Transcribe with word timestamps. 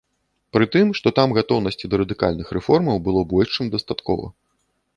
Прытым, 0.55 0.87
што 0.99 1.11
там 1.19 1.29
гатоўнасці 1.39 1.89
да 1.93 1.99
радыкальных 2.03 2.47
рэформаў 2.59 2.97
было 3.09 3.21
больш 3.35 3.49
чым 3.61 3.73
дастаткова. 3.77 4.25